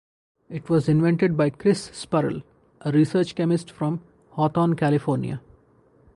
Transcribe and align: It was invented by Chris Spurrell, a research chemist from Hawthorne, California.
It 0.49 0.67
was 0.67 0.89
invented 0.89 1.37
by 1.37 1.51
Chris 1.51 1.89
Spurrell, 1.91 2.41
a 2.83 2.91
research 2.91 3.35
chemist 3.35 3.69
from 3.69 4.01
Hawthorne, 4.31 4.75
California. 4.75 5.41